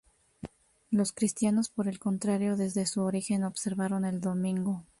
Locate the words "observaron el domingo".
3.43-4.83